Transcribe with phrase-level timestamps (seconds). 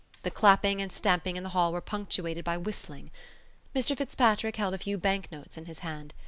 [0.23, 3.11] The clapping and stamping in the hall were punctuated by whistling.
[3.75, 6.15] Mr Fitzpatrick held a few banknotes in his hand.